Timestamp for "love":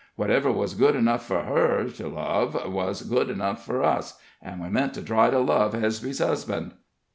2.07-2.55, 5.37-5.73